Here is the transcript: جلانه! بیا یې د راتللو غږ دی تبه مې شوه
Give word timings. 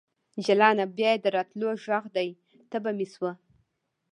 جلانه! 0.45 0.85
بیا 0.97 1.09
یې 1.13 1.19
د 1.23 1.25
راتللو 1.35 1.69
غږ 1.85 2.03
دی 2.15 2.29
تبه 2.69 2.91
مې 2.97 3.07
شوه 3.13 3.31